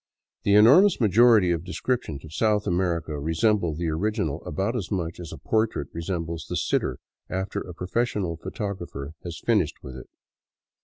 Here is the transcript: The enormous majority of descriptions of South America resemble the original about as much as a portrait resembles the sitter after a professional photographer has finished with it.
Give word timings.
The 0.41 0.55
enormous 0.55 0.99
majority 0.99 1.51
of 1.51 1.63
descriptions 1.63 2.25
of 2.25 2.33
South 2.33 2.65
America 2.65 3.19
resemble 3.19 3.75
the 3.75 3.89
original 3.89 4.43
about 4.47 4.75
as 4.75 4.89
much 4.89 5.19
as 5.19 5.31
a 5.31 5.37
portrait 5.37 5.89
resembles 5.93 6.47
the 6.49 6.55
sitter 6.57 6.97
after 7.29 7.61
a 7.61 7.75
professional 7.75 8.35
photographer 8.35 9.13
has 9.23 9.39
finished 9.45 9.75
with 9.83 9.95
it. 9.95 10.07